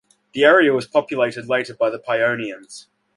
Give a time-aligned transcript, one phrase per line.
[0.33, 2.87] The area was populated later by the Paionians.